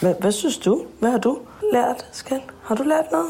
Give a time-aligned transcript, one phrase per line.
[0.00, 0.82] Hvad, hvad synes du?
[0.98, 1.38] Hvad har du
[1.72, 2.40] lært, skal?
[2.62, 3.26] Har du lært noget?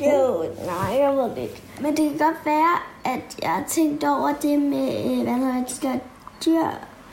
[0.00, 1.62] Jo, nej, jeg ved det ikke.
[1.80, 5.52] Men det kan godt være, at jeg har tænkt over det med, øh, hvad når
[5.52, 6.00] man skal
[6.46, 6.64] dyr,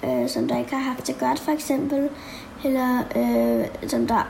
[0.03, 2.09] øh, som der ikke har haft det godt, for eksempel.
[2.65, 4.27] Eller øh, som der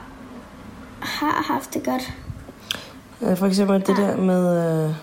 [0.99, 2.11] har haft det godt.
[3.39, 4.95] For eksempel det der med øh,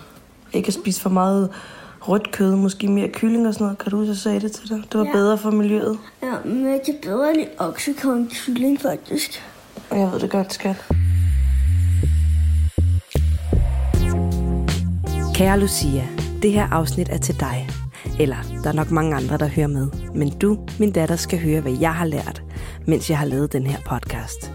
[0.53, 1.53] ikke at spise for meget
[2.01, 3.77] rødt kød, måske mere kylling og sådan noget.
[3.77, 4.83] Kan du huske, jeg sagde det til dig?
[4.91, 5.11] Det var Ja.
[5.11, 5.99] bedre for miljøet.
[6.23, 9.43] Ja, men jeg kan bedre lide oksekød end kylling, faktisk.
[9.91, 10.87] Og jeg ved det godt, skat.
[15.35, 16.07] Kære Lucia,
[16.41, 17.69] det her afsnit er til dig.
[18.19, 19.87] Eller der er nok mange andre, der hører med.
[20.15, 22.43] Men du, min datter, skal høre, hvad jeg har lært,
[22.87, 24.51] mens jeg har lavet den her podcast.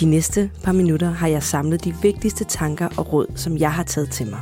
[0.00, 3.82] De næste par minutter har jeg samlet de vigtigste tanker og råd, som jeg har
[3.82, 4.40] taget til mig.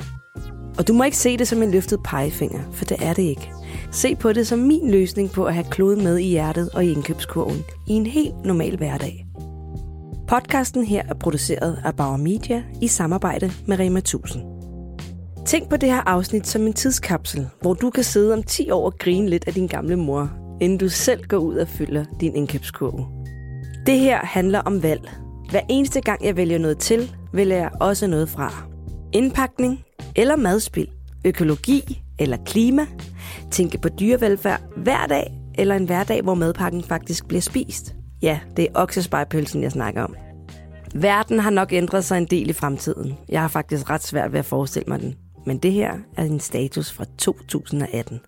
[0.79, 3.52] Og du må ikke se det som en løftet pegefinger, for det er det ikke.
[3.91, 6.93] Se på det som min løsning på at have kloden med i hjertet og i
[6.93, 9.27] indkøbskurven i en helt normal hverdag.
[10.30, 14.43] Podcasten her er produceret af Bauer Media i samarbejde med Rema 1000.
[15.46, 18.85] Tænk på det her afsnit som en tidskapsel, hvor du kan sidde om 10 år
[18.85, 22.37] og grine lidt af din gamle mor, inden du selv går ud og fylder din
[22.37, 23.07] indkøbskurve.
[23.87, 25.10] Det her handler om valg.
[25.51, 28.65] Hver eneste gang jeg vælger noget til, vælger jeg også noget fra.
[29.12, 29.85] Indpakning
[30.16, 30.88] eller madspild,
[31.24, 32.87] økologi eller klima,
[33.51, 37.95] tænke på dyrevelfærd hver dag eller en hverdag, hvor madpakken faktisk bliver spist.
[38.23, 40.16] Ja, det er oksespejpølsen, jeg snakker om.
[40.95, 43.18] Verden har nok ændret sig en del i fremtiden.
[43.29, 45.16] Jeg har faktisk ret svært ved at forestille mig den.
[45.46, 48.21] Men det her er en status fra 2018.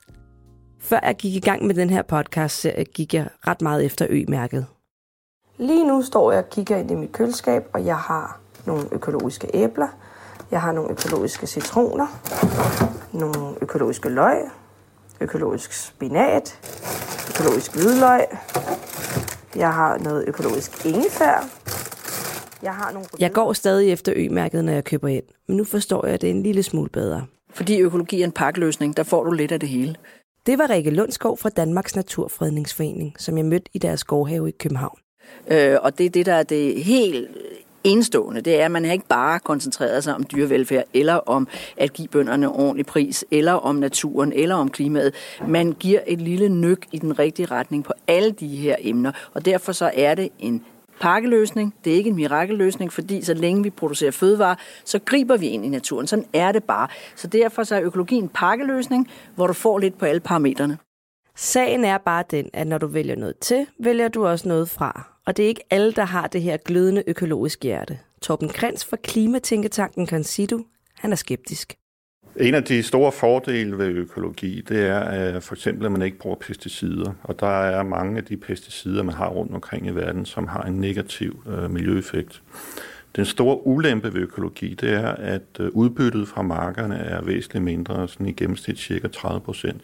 [0.81, 4.67] Før jeg gik i gang med den her podcast, gik jeg ret meget efter ø-mærket.
[5.59, 9.51] Lige nu står jeg og kigger ind i mit køleskab, og jeg har nogle økologiske
[9.55, 9.89] æbler.
[10.51, 12.07] Jeg har nogle økologiske citroner.
[13.13, 14.37] Nogle økologiske løg.
[15.21, 16.59] Økologisk spinat.
[17.31, 18.21] Økologisk hvidløg.
[19.57, 21.49] Jeg har noget økologisk ingefær.
[22.63, 25.25] Jeg har nogle Jeg går stadig efter ø-mærket, når jeg køber ind.
[25.49, 27.27] Men nu forstår jeg det en lille smule bedre.
[27.51, 29.97] Fordi økologi er en pakkeløsning, der får du lidt af det hele.
[30.47, 34.99] Det var Rikke Lundskov fra Danmarks Naturfredningsforening, som jeg mødte i deres skovhave i København.
[35.49, 37.29] Øh, og det er det, der er det helt
[37.85, 38.41] enestående.
[38.41, 42.09] Det er, at man har ikke bare koncentreret sig om dyrevelfærd, eller om at give
[42.09, 45.15] bønderne ordentlig pris, eller om naturen, eller om klimaet.
[45.49, 49.45] Man giver et lille nyk i den rigtige retning på alle de her emner, og
[49.45, 50.65] derfor så er det en
[51.01, 51.75] pakkeløsning.
[51.85, 54.55] Det er ikke en mirakelløsning, fordi så længe vi producerer fødevarer,
[54.85, 56.07] så griber vi ind i naturen.
[56.07, 56.89] Sådan er det bare.
[57.17, 60.79] Så derfor så er økologi en pakkeløsning, hvor du får lidt på alle parametrene.
[61.37, 65.09] Sagen er bare den, at når du vælger noget til, vælger du også noget fra.
[65.27, 67.99] Og det er ikke alle, der har det her glødende økologiske hjerte.
[68.23, 70.61] Torben Krens fra Klimatænketanken Consido,
[70.95, 71.77] han er skeptisk.
[72.37, 76.19] En af de store fordele ved økologi, det er at for eksempel, at man ikke
[76.19, 77.13] bruger pesticider.
[77.23, 80.63] Og der er mange af de pesticider, man har rundt omkring i verden, som har
[80.63, 82.43] en negativ øh, miljøeffekt.
[83.17, 88.09] Den store ulempe ved økologi, det er, at øh, udbyttet fra markerne er væsentligt mindre,
[88.09, 89.81] sådan i gennemsnit cirka 30 procent.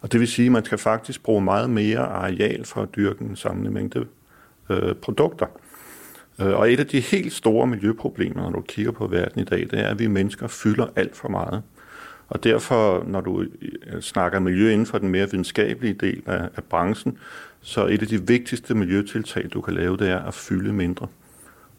[0.00, 3.24] Og det vil sige, at man skal faktisk bruge meget mere areal for at dyrke
[3.24, 4.06] en samlet mængde
[4.70, 5.46] øh, produkter.
[6.40, 9.60] Øh, og et af de helt store miljøproblemer, når du kigger på verden i dag,
[9.70, 11.62] det er, at vi mennesker fylder alt for meget.
[12.28, 16.64] Og derfor, når du øh, snakker miljø inden for den mere videnskabelige del af, af
[16.64, 17.18] branchen,
[17.60, 21.06] så et af de vigtigste miljøtiltag, du kan lave, det er at fylde mindre.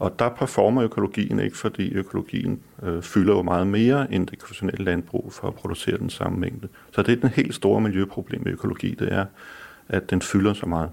[0.03, 4.85] Og der performer økologien ikke, fordi økologien øh, fylder jo meget mere end det konventionelle
[4.85, 6.67] landbrug for at producere den samme mængde.
[6.91, 9.25] Så det er den helt store miljøproblem med økologi, det er,
[9.89, 10.89] at den fylder så meget.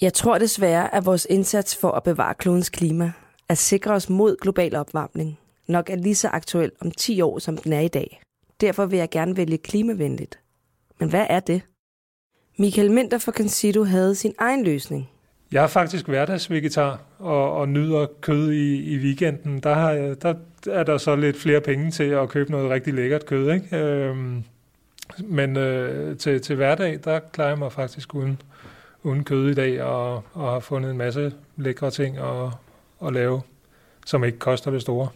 [0.00, 3.12] Jeg tror desværre, at vores indsats for at bevare klodens klima,
[3.48, 7.56] at sikre os mod global opvarmning, nok er lige så aktuel om 10 år, som
[7.56, 8.20] den er i dag.
[8.60, 10.38] Derfor vil jeg gerne vælge klimavenligt.
[11.00, 11.62] Men hvad er det?
[12.56, 15.08] Michael Minter fra Consido havde sin egen løsning.
[15.52, 19.60] Jeg er faktisk hverdagsvegetar og, og nyder kød i, i weekenden.
[19.60, 20.34] Der, har jeg, der
[20.70, 23.52] er der så lidt flere penge til at købe noget rigtig lækkert kød.
[23.52, 23.76] Ikke?
[23.76, 24.44] Øhm,
[25.18, 28.42] men øh, til, til hverdag, der klarer jeg mig faktisk uden,
[29.02, 32.50] uden kød i dag, og, og har fundet en masse lækre ting at,
[33.06, 33.42] at lave,
[34.06, 35.08] som ikke koster det store.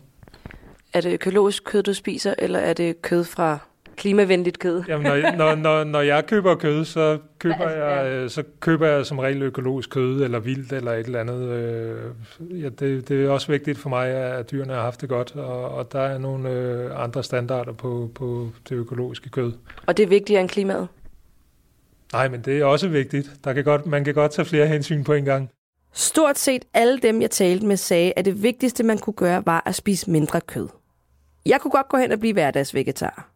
[0.92, 3.58] Er det økologisk kød, du spiser, eller er det kød fra
[4.02, 4.82] klimavenligt kød?
[4.88, 9.18] Jamen, når, når, når, når jeg køber kød, så køber, jeg, så køber jeg som
[9.18, 11.48] regel økologisk kød, eller vildt, eller et eller andet.
[11.48, 15.36] Øh, Ja, det, det er også vigtigt for mig, at dyrene har haft det godt,
[15.36, 19.52] og, og der er nogle øh, andre standarder på, på det økologiske kød.
[19.86, 20.88] Og det er vigtigere end klimaet?
[22.12, 23.30] Nej, men det er også vigtigt.
[23.44, 25.50] Der kan godt, man kan godt tage flere hensyn på en gang.
[25.92, 29.62] Stort set alle dem, jeg talte med, sagde, at det vigtigste, man kunne gøre, var
[29.66, 30.68] at spise mindre kød.
[31.46, 33.31] Jeg kunne godt gå hen og blive hverdagsvegetar.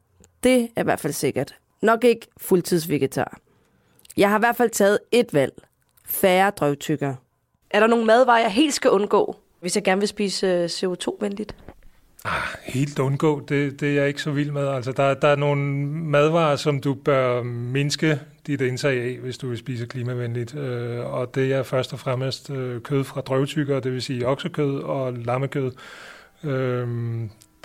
[0.46, 1.54] Det er i hvert fald sikkert.
[1.82, 3.38] Nok ikke fuldtidsvegetar.
[4.16, 5.52] Jeg har i hvert fald taget et valg.
[6.04, 7.14] Færre drøvtykker.
[7.70, 9.36] Er der nogle madvarer, jeg helt skal undgå?
[9.60, 11.54] Hvis jeg gerne vil spise øh, CO2-venligt?
[12.24, 12.32] Ah,
[12.64, 14.68] helt undgå, det, det er jeg ikke så vild med.
[14.68, 19.48] Altså, der, der er nogle madvarer, som du bør mindske dit indtag af, hvis du
[19.48, 20.54] vil spise klimavenligt.
[20.54, 24.82] Øh, og det er først og fremmest øh, kød fra drøvtykker, det vil sige oksekød
[24.82, 25.72] og lammekød.
[26.44, 26.88] Øh,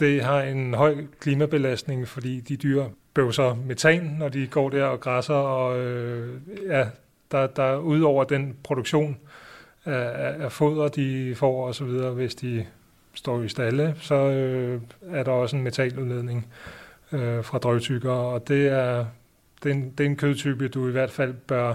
[0.01, 4.99] det har en høj klimabelastning, fordi de dyr bøvser metan, når de går der og
[4.99, 6.85] græsser, og øh, ja,
[7.31, 9.17] der, der ud over den produktion
[9.85, 12.65] af, af foder, de får osv., hvis de
[13.13, 14.81] står i stalle, så øh,
[15.11, 16.47] er der også en metaludledning
[17.11, 19.05] øh, fra drøvtykker, og det er,
[19.63, 21.73] det, er en, det er en kødtype, du i hvert fald bør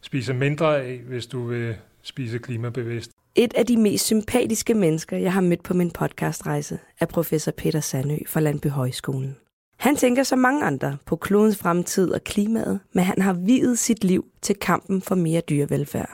[0.00, 3.15] spise mindre af, hvis du vil spise klimabevidst.
[3.38, 7.80] Et af de mest sympatiske mennesker, jeg har mødt på min podcastrejse, er professor Peter
[7.80, 9.36] Sandø fra Landby Højskolen.
[9.76, 14.04] Han tænker som mange andre på klodens fremtid og klimaet, men han har videt sit
[14.04, 16.10] liv til kampen for mere dyrevelfærd.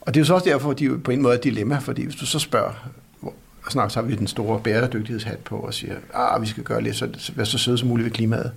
[0.00, 1.78] Og det er jo så også derfor, at de på en måde er et dilemma,
[1.78, 2.90] fordi hvis du så spørger,
[3.22, 5.94] og snart så har vi den store bæredygtighedshat på og siger,
[6.34, 8.52] at vi skal gøre lidt, så være så søde som muligt ved klimaet,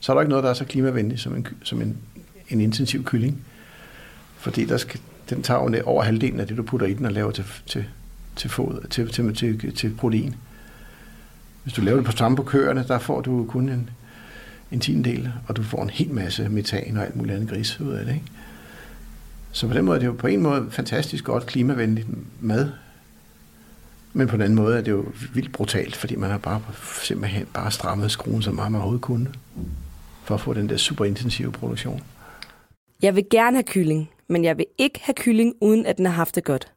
[0.00, 1.96] så er der ikke noget, der er så klimavenligt som en, som en,
[2.48, 3.44] en intensiv kylling.
[4.36, 5.00] Fordi der skal,
[5.30, 7.84] den tager jo over halvdelen af det, du putter i den og laver til, til,
[8.36, 10.34] til, fod, til, til, til, til protein.
[11.62, 13.90] Hvis du laver det på samme på køerne, der får du kun en,
[14.72, 17.92] en tiendel, og du får en hel masse metan og alt muligt andet gris ud
[17.92, 18.14] af det.
[18.14, 18.26] Ikke?
[19.52, 22.08] Så på den måde er det jo på en måde fantastisk godt klimavenligt
[22.40, 22.70] mad,
[24.12, 25.04] men på den anden måde er det jo
[25.34, 26.62] vildt brutalt, fordi man har bare
[27.02, 29.28] simpelthen bare strammet skruen så meget man overhovedet kunne,
[30.24, 32.02] for at få den der super intensive produktion.
[33.02, 36.12] Jeg vil gerne have kylling, men jeg vil ikke have kylling, uden at den har
[36.12, 36.72] haft det godt.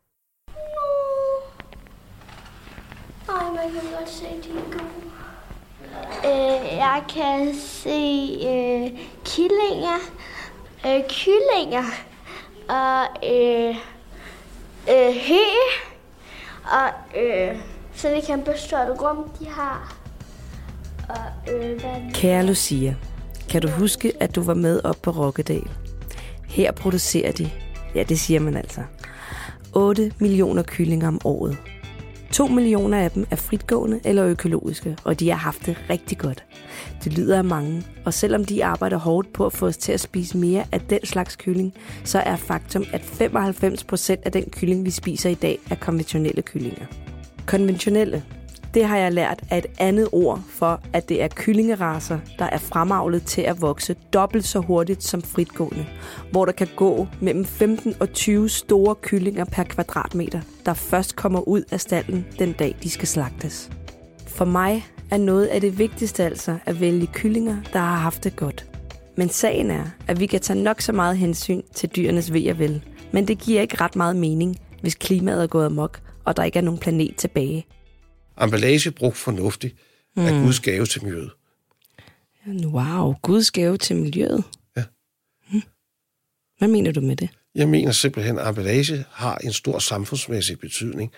[3.30, 5.08] Ej, man kan godt se, de er gode.
[6.26, 8.00] Øh, jeg kan se
[8.48, 10.00] øh, killinger,
[10.86, 11.86] øh, kyllinger
[12.70, 13.76] og øh,
[14.90, 15.44] øh, hø
[16.64, 17.58] og øh,
[17.94, 19.98] så det kæmpe stort rum, de har.
[21.10, 21.82] Og, øh,
[22.14, 22.96] Kære Lucia,
[23.50, 25.70] kan du huske, at du var med op på Rokkedal?
[26.48, 27.50] Her producerer de,
[27.96, 28.82] ja det siger man altså,
[29.74, 31.58] 8 millioner kyllinger om året.
[32.32, 36.44] 2 millioner af dem er fritgående eller økologiske, og de har haft det rigtig godt.
[37.04, 40.00] Det lyder af mange, og selvom de arbejder hårdt på at få os til at
[40.00, 41.74] spise mere af den slags kylling,
[42.04, 46.86] så er faktum, at 95% af den kylling, vi spiser i dag, er konventionelle kyllinger.
[47.46, 48.24] Konventionelle,
[48.74, 52.58] det har jeg lært af et andet ord for, at det er kyllingeraser, der er
[52.58, 55.86] fremavlet til at vokse dobbelt så hurtigt som fritgående,
[56.32, 61.48] hvor der kan gå mellem 15 og 20 store kyllinger per kvadratmeter, der først kommer
[61.48, 63.70] ud af stallen den dag, de skal slagtes.
[64.28, 68.36] For mig er noget af det vigtigste altså at vælge kyllinger, der har haft det
[68.36, 68.66] godt.
[69.18, 72.60] Men sagen er, at vi kan tage nok så meget hensyn til dyrenes ved og
[72.60, 76.44] vel, men det giver ikke ret meget mening, hvis klimaet er gået amok, og der
[76.44, 77.66] ikke er nogen planet tilbage.
[78.42, 79.76] Emballage brugt fornuftigt
[80.16, 80.26] mm.
[80.26, 81.32] er Guds gave til miljøet.
[82.48, 84.44] Wow, Guds gave til miljøet?
[84.78, 84.84] Ja.
[85.50, 85.62] Hmm.
[86.58, 87.30] Hvad mener du med det?
[87.56, 91.12] Jeg mener simpelthen, at emballage har en stor samfundsmæssig betydning,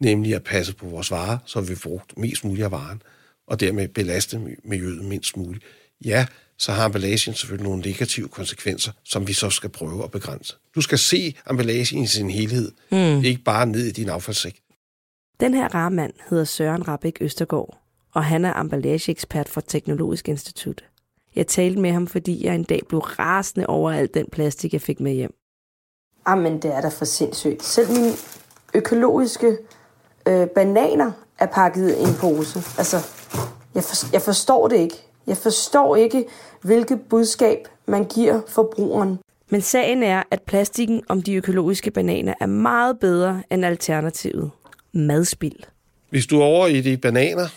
[0.00, 3.02] nemlig at passe på vores varer, så vi brugt mest muligt af varen,
[3.46, 5.64] og dermed belaste miljøet mindst muligt.
[6.04, 6.26] Ja,
[6.58, 10.54] så har emballagen selvfølgelig nogle negative konsekvenser, som vi så skal prøve at begrænse.
[10.74, 13.24] Du skal se emballagen i sin helhed, mm.
[13.24, 14.60] ikke bare ned i din affaldssæk.
[15.40, 17.78] Den her rare mand hedder Søren Rabeck Østergaard,
[18.14, 20.84] og han er emballageekspert for Teknologisk Institut.
[21.36, 24.80] Jeg talte med ham, fordi jeg en dag blev rasende over alt den plastik, jeg
[24.80, 25.34] fik med hjem.
[26.28, 27.62] Jamen, det er da for sindssygt.
[27.62, 28.12] Selv mine
[28.74, 29.56] økologiske
[30.28, 32.58] øh, bananer er pakket i en pose.
[32.78, 32.96] Altså,
[33.74, 34.96] jeg, for, jeg forstår det ikke.
[35.26, 36.26] Jeg forstår ikke,
[36.62, 39.18] hvilket budskab man giver forbrugeren.
[39.50, 44.50] Men sagen er, at plastikken om de økologiske bananer er meget bedre end alternativet.
[44.94, 45.56] Madspild.
[46.10, 47.48] Hvis du er over i de bananer,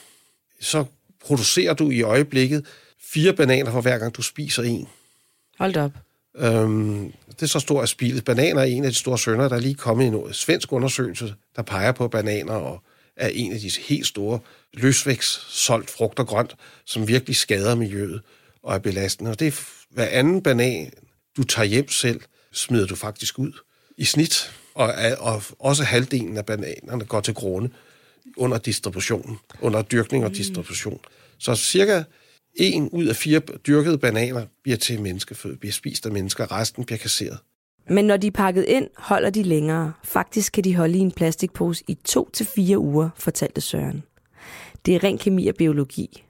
[0.60, 0.86] så
[1.26, 2.66] producerer du i øjeblikket
[3.00, 4.88] fire bananer for hver gang du spiser en.
[5.60, 5.92] Hold op.
[6.38, 8.26] Øhm, det er så stort at spildet.
[8.26, 9.50] Bananer er en af de store sønder.
[9.50, 12.84] Der er lige kommet en svensk undersøgelse, der peger på bananer og
[13.16, 14.40] er en af de helt store
[14.74, 18.22] løsvækst solgt frugt og grønt, som virkelig skader miljøet
[18.64, 19.32] og er belastende.
[19.32, 20.92] Og det er hver anden banan,
[21.38, 23.52] du tager hjem selv, smider du faktisk ud
[23.98, 24.52] i snit.
[24.78, 27.70] Og, og også halvdelen af bananerne går til grunde
[28.38, 31.00] under distributionen, under dyrkning og distribution.
[31.38, 32.04] Så cirka
[32.56, 37.00] en ud af fire dyrkede bananer bliver til menneskefød, bliver spist af mennesker, resten bliver
[37.00, 37.38] kasseret.
[37.90, 39.94] Men når de er pakket ind, holder de længere.
[40.04, 44.04] Faktisk kan de holde i en plastikpose i to til fire uger, fortalte Søren.
[44.86, 46.24] Det er ren kemi og biologi.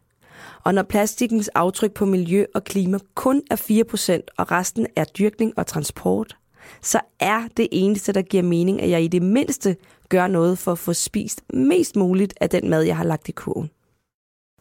[0.64, 5.54] Og når plastikkens aftryk på miljø og klima kun er 4%, og resten er dyrkning
[5.58, 6.38] og transport,
[6.82, 9.76] så er det eneste, der giver mening, at jeg i det mindste
[10.10, 13.32] gør noget for at få spist mest muligt af den mad, jeg har lagt i
[13.32, 13.70] kurven.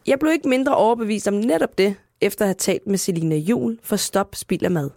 [0.07, 3.77] Jeg blev ikke mindre overbevist om netop det, efter at have talt med Selina Jul
[3.83, 4.89] for Stop Spild af Mad.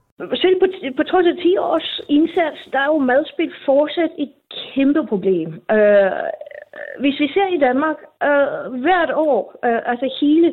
[0.44, 4.32] Selv på, på trods af 10 års indsats, der er jo madspil fortsat et
[4.74, 5.48] kæmpe problem.
[5.76, 6.10] Øh,
[7.02, 7.96] hvis vi ser i Danmark,
[8.28, 10.52] øh, hvert år, øh, altså hele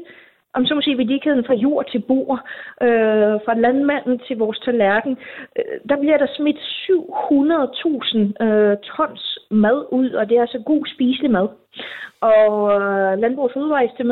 [0.58, 2.40] om så må sige, værdikæden fra jord til bord,
[2.82, 5.18] øh, fra landmanden til vores tallerken,
[5.58, 10.84] øh, der bliver der smidt 700.000 øh, tons mad ud, og det er altså god
[10.96, 11.48] spiselig mad.
[12.22, 13.52] Og øh, Landbrug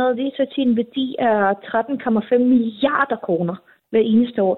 [0.09, 3.55] og det er så til en værdi af 13,5 milliarder kroner
[3.91, 4.55] hver eneste år.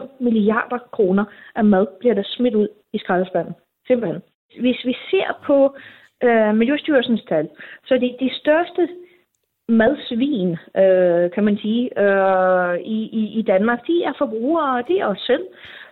[0.00, 1.24] 13,5 milliarder kroner
[1.54, 3.54] af mad bliver der smidt ud i skraldespanden.
[3.86, 4.22] Simpelthen.
[4.60, 5.76] Hvis vi ser på
[6.24, 7.48] øh, Miljøstyrelsens tal,
[7.84, 8.88] så det de største
[9.80, 10.50] madsvin,
[10.82, 15.06] øh, kan man sige, øh, i, i, i Danmark, de er forbrugere, og det er
[15.06, 15.44] os selv.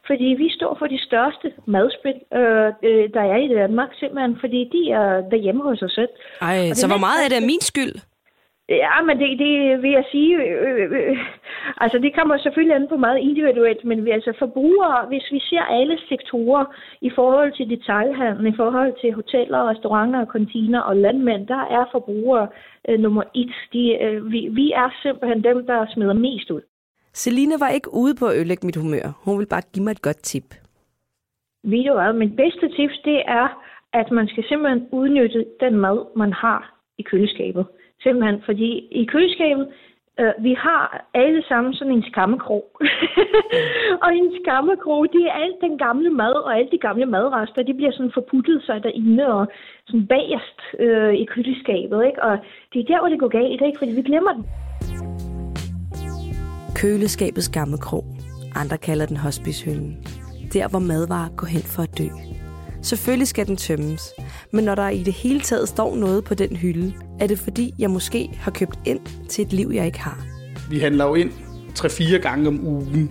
[0.07, 4.61] Fordi vi står for de største madspil, øh, øh der er i Danmark, simpelthen, fordi
[4.75, 6.13] de er derhjemme hos os selv.
[6.41, 7.95] Ej, så hvor meget er det min skyld?
[8.71, 11.19] Ja, men det, det vil jeg sige, øh, øh, øh,
[11.77, 15.62] altså det kommer selvfølgelig an på meget individuelt, men vi altså forbrugere, hvis vi ser
[15.62, 16.65] alle sektorer
[17.00, 22.49] i forhold til detaljhandlen, i forhold til hoteller, restauranter, kantiner og landmænd, der er forbrugere
[22.89, 23.55] øh, nummer et.
[23.73, 26.61] De, øh, vi, vi er simpelthen dem, der smider mest ud.
[27.15, 29.07] Celine var ikke ude på at ødelægge mit humør.
[29.25, 30.49] Hun vil bare give mig et godt tip.
[31.65, 33.49] Ved du hvad, mit bedste tips, det er,
[33.93, 37.67] at man skal simpelthen udnytte den mad, man har i køleskabet.
[38.02, 38.69] Simpelthen, fordi
[39.00, 39.66] i køleskabet,
[40.21, 42.64] øh, vi har alle sammen sådan en skammekrog.
[44.04, 47.75] og en skammekrog, det er alt den gamle mad, og alle de gamle madrester, de
[47.75, 49.47] bliver sådan forputtet sig derinde og
[49.87, 52.00] sådan bagerst øh, i køleskabet.
[52.09, 52.23] Ikke?
[52.23, 52.38] Og
[52.73, 53.78] det er der, hvor det går galt, ikke?
[53.78, 54.45] fordi vi glemmer den.
[56.80, 58.04] Køleskabets skammekrog.
[58.54, 59.92] Andre kalder den hospicehylden.
[60.52, 62.09] Der, hvor madvarer går hen for at dø.
[62.83, 64.03] Selvfølgelig skal den tømmes,
[64.53, 67.75] men når der i det hele taget står noget på den hylde, er det fordi,
[67.79, 70.27] jeg måske har købt ind til et liv, jeg ikke har.
[70.71, 71.31] Vi handler jo ind
[71.79, 73.11] 3-4 gange om ugen.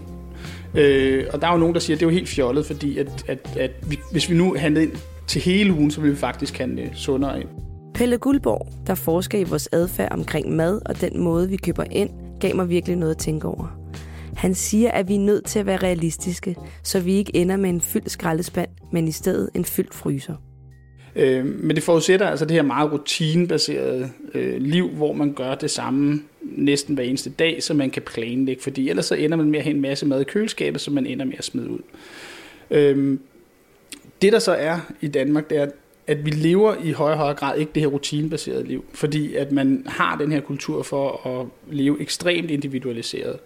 [0.76, 2.98] Øh, og der er jo nogen, der siger, at det er jo helt fjollet, fordi
[2.98, 4.94] at, at, at vi, hvis vi nu handlede ind
[5.28, 7.50] til hele ugen, så ville vi faktisk handle sundere ind.
[7.94, 12.10] Pelle Guldborg, der forsker i vores adfærd omkring mad og den måde, vi køber ind,
[12.40, 13.78] gav mig virkelig noget at tænke over.
[14.39, 17.69] Han siger, at vi er nødt til at være realistiske, så vi ikke ender med
[17.69, 20.36] en fyldt skraldespand, men i stedet en fyldt fryser.
[21.15, 25.72] Øh, men det forudsætter altså det her meget rutinebaserede øh, liv, hvor man gør det
[25.72, 29.60] samme næsten hver eneste dag, så man kan planlægge, fordi ellers så ender man med
[29.60, 31.79] at have en masse mad i køleskabet, som man ender med at smide ud.
[32.72, 33.17] Øh,
[34.22, 35.67] det der så er i Danmark, det er,
[36.08, 39.51] at vi lever i højere og højere grad ikke det her rutinebaserede liv, fordi at
[39.51, 43.39] man har den her kultur for at leve ekstremt individualiseret.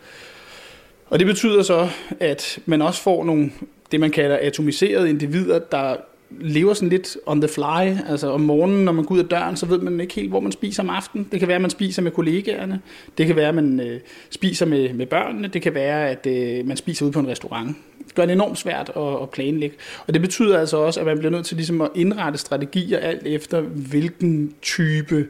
[1.13, 1.89] Og det betyder så,
[2.20, 3.51] at man også får nogle,
[3.91, 5.96] det man kalder atomiserede individer, der
[6.39, 8.10] lever sådan lidt on the fly.
[8.10, 10.39] Altså om morgenen, når man går ud af døren, så ved man ikke helt, hvor
[10.39, 11.27] man spiser om aftenen.
[11.32, 12.82] Det kan være, at man spiser med kollegaerne.
[13.17, 15.48] Det kan være, at man øh, spiser med, med børnene.
[15.48, 17.77] Det kan være, at øh, man spiser ude på en restaurant.
[18.08, 19.75] Det gør det enormt svært at, at planlægge.
[20.08, 23.27] Og det betyder altså også, at man bliver nødt til ligesom at indrette strategier alt
[23.27, 25.27] efter, hvilken type,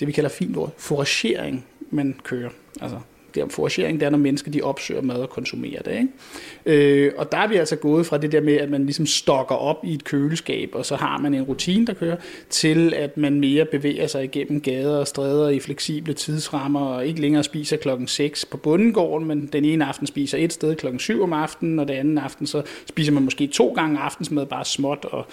[0.00, 2.50] det vi kalder fint ord, foragering, man kører.
[2.80, 2.96] Altså
[3.34, 5.92] det om foragering, det er, når mennesker de opsøger mad og konsumerer det.
[5.92, 7.06] Ikke?
[7.06, 9.54] Øh, og der er vi altså gået fra det der med, at man ligesom stokker
[9.54, 12.16] op i et køleskab, og så har man en rutine, der kører,
[12.50, 17.20] til at man mere bevæger sig igennem gader og stræder i fleksible tidsrammer, og ikke
[17.20, 21.22] længere spiser klokken 6 på bundegården, men den ene aften spiser et sted klokken 7
[21.22, 25.04] om aftenen, og den anden aften så spiser man måske to gange aftensmad, bare småt,
[25.04, 25.26] og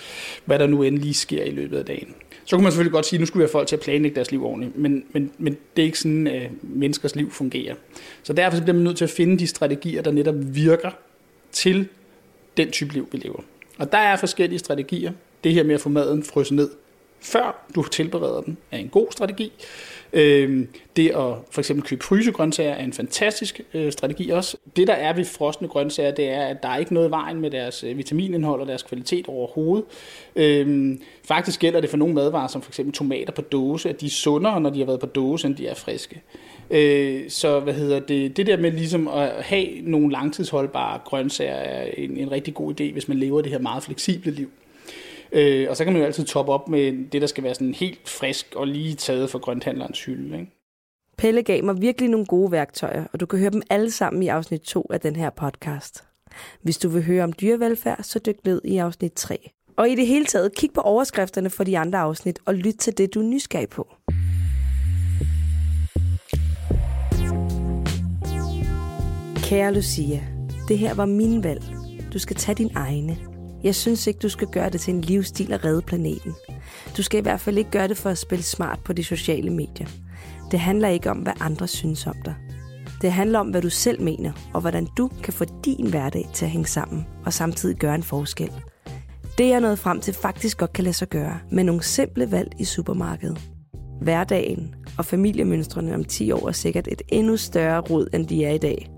[0.45, 2.07] hvad der nu endelig sker i løbet af dagen.
[2.45, 4.15] Så kunne man selvfølgelig godt sige, at nu skulle vi have folk til at planlægge
[4.15, 7.75] deres liv ordentligt, men, men, men det er ikke sådan, at menneskers liv fungerer.
[8.23, 10.91] Så derfor bliver man nødt til at finde de strategier, der netop virker
[11.51, 11.87] til
[12.57, 13.41] den type liv, vi lever.
[13.77, 15.11] Og der er forskellige strategier.
[15.43, 16.69] Det her med at få maden frosset ned,
[17.19, 19.51] før du tilbereder den, er en god strategi.
[20.13, 24.57] Øhm, det at for eksempel købe frysegrøntsager er en fantastisk øh, strategi også.
[24.75, 27.51] Det der er ved frosne grøntsager, det er, at der er ikke noget vejen med
[27.51, 29.85] deres øh, vitaminindhold og deres kvalitet overhovedet.
[30.35, 34.05] Øhm, faktisk gælder det for nogle madvarer, som for eksempel tomater på dåse, at de
[34.05, 36.21] er sundere, når de har været på dåse, end de er friske.
[36.71, 41.91] Øh, så hvad hedder det, det der med ligesom at have nogle langtidsholdbare grøntsager er
[41.97, 44.49] en, en rigtig god idé, hvis man lever det her meget fleksible liv.
[45.31, 47.73] Øh, og så kan man jo altid toppe op med det, der skal være sådan
[47.73, 50.39] helt frisk og lige taget fra grønthandlerens hylde.
[50.39, 50.51] Ikke?
[51.17, 54.27] Pelle gav mig virkelig nogle gode værktøjer, og du kan høre dem alle sammen i
[54.27, 56.03] afsnit 2 af den her podcast.
[56.61, 59.51] Hvis du vil høre om dyrevelfærd, så dyk ned i afsnit 3.
[59.77, 62.97] Og i det hele taget, kig på overskrifterne for de andre afsnit og lyt til
[62.97, 63.87] det, du er nysgerrig på.
[69.51, 70.23] Kære Lucia,
[70.67, 71.63] det her var min valg.
[72.13, 73.17] Du skal tage din egne.
[73.63, 76.33] Jeg synes ikke, du skal gøre det til en livsstil at redde planeten.
[76.97, 79.49] Du skal i hvert fald ikke gøre det for at spille smart på de sociale
[79.49, 79.87] medier.
[80.51, 82.35] Det handler ikke om, hvad andre synes om dig.
[83.01, 86.45] Det handler om, hvad du selv mener, og hvordan du kan få din hverdag til
[86.45, 88.51] at hænge sammen, og samtidig gøre en forskel.
[89.37, 92.51] Det jeg nået frem til faktisk godt kan lade sig gøre, med nogle simple valg
[92.59, 93.41] i supermarkedet.
[94.01, 98.51] Hverdagen og familiemønstrene om 10 år er sikkert et endnu større rod, end de er
[98.51, 98.91] i dag.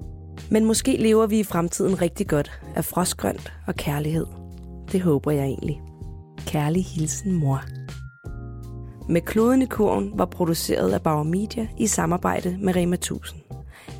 [0.51, 4.25] Men måske lever vi i fremtiden rigtig godt af frostgrønt og kærlighed.
[4.91, 5.81] Det håber jeg egentlig.
[6.45, 7.62] Kærlig hilsen, mor.
[9.09, 13.39] Med kloden i kurven var produceret af Bauer Media i samarbejde med Rema 1000.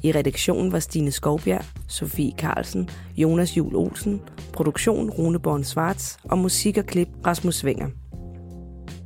[0.03, 4.21] I redaktionen var Stine Skovbjerg, Sofie Carlsen, Jonas Jul Olsen,
[4.53, 7.88] produktion Rune Born Svarts og musik og klip Rasmus Svinger.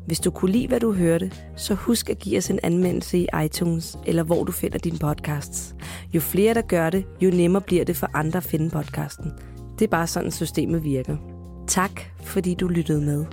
[0.07, 3.27] Hvis du kunne lide, hvad du hørte, så husk at give os en anmeldelse i
[3.45, 5.75] iTunes eller hvor du finder dine podcasts.
[6.13, 9.31] Jo flere, der gør det, jo nemmere bliver det for andre at finde podcasten.
[9.79, 11.17] Det er bare sådan, systemet virker.
[11.67, 13.25] Tak, fordi du lyttede med.